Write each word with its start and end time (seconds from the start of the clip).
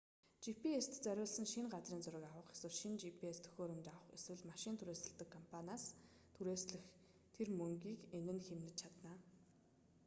gps-т 0.45 0.93
зориулан 1.05 1.45
шинэ 1.53 1.67
газрын 1.75 2.03
зураг 2.03 2.25
авах 2.31 2.51
эсвэл 2.53 2.75
шинэ 2.79 2.97
gps 3.01 3.37
төхөөрөмж 3.43 3.85
авах 3.89 4.09
эсвэл 4.17 4.43
машин 4.51 4.75
түрээсэлдэг 4.77 5.29
компаниас 5.37 5.83
түрээслэх 6.35 6.83
тэр 7.35 7.49
мөнгийг 7.59 7.99
энэ 8.17 8.33
нь 8.35 8.45
хэмнэж 8.47 8.75
чадна 8.81 9.13